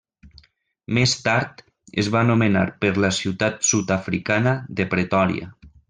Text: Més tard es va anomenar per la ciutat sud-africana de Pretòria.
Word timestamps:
Més 0.97 1.13
tard 1.27 1.61
es 2.03 2.09
va 2.17 2.23
anomenar 2.27 2.65
per 2.85 2.91
la 3.05 3.13
ciutat 3.21 3.63
sud-africana 3.73 4.57
de 4.81 4.93
Pretòria. 4.97 5.53